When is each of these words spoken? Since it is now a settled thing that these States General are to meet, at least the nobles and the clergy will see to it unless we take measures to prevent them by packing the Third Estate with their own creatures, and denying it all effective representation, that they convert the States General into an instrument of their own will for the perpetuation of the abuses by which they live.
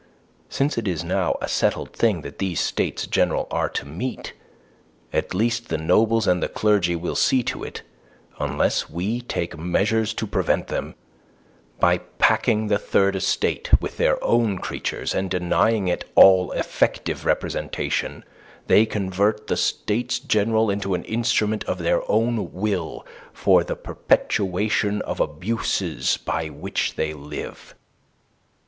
Since 0.49 0.79
it 0.79 0.87
is 0.87 1.03
now 1.03 1.37
a 1.43 1.47
settled 1.47 1.93
thing 1.93 2.21
that 2.23 2.39
these 2.39 2.59
States 2.59 3.05
General 3.05 3.47
are 3.51 3.69
to 3.69 3.85
meet, 3.85 4.33
at 5.13 5.35
least 5.35 5.69
the 5.69 5.77
nobles 5.77 6.25
and 6.25 6.41
the 6.41 6.47
clergy 6.49 6.95
will 6.95 7.13
see 7.15 7.43
to 7.43 7.63
it 7.63 7.83
unless 8.39 8.89
we 8.89 9.21
take 9.21 9.59
measures 9.59 10.15
to 10.15 10.25
prevent 10.25 10.69
them 10.69 10.95
by 11.79 11.99
packing 12.17 12.65
the 12.65 12.79
Third 12.79 13.15
Estate 13.15 13.79
with 13.79 13.97
their 13.97 14.17
own 14.23 14.57
creatures, 14.57 15.13
and 15.13 15.29
denying 15.29 15.87
it 15.87 16.09
all 16.15 16.51
effective 16.53 17.23
representation, 17.23 18.25
that 18.25 18.67
they 18.73 18.87
convert 18.87 19.45
the 19.45 19.55
States 19.57 20.17
General 20.17 20.71
into 20.71 20.95
an 20.95 21.03
instrument 21.03 21.63
of 21.65 21.77
their 21.77 22.01
own 22.09 22.51
will 22.51 23.05
for 23.33 23.63
the 23.63 23.75
perpetuation 23.75 25.03
of 25.03 25.17
the 25.17 25.25
abuses 25.25 26.17
by 26.17 26.47
which 26.49 26.95
they 26.95 27.13
live. 27.13 27.75